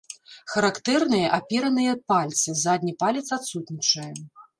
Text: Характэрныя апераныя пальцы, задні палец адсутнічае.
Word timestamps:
Характэрныя 0.51 1.27
апераныя 1.37 1.93
пальцы, 2.13 2.55
задні 2.63 2.95
палец 3.05 3.23
адсутнічае. 3.39 4.09